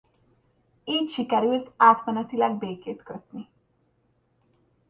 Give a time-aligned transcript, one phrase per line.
[0.83, 3.47] Így sikerült átmenetileg békét kötni.